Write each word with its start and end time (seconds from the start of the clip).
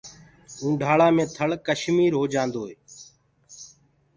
اونڍآݪآ 0.61 1.07
مي 1.15 1.23
ٿݪ 1.35 1.51
ڪشمير 1.67 2.11
هو 2.19 2.23
جآندوئي 2.33 2.75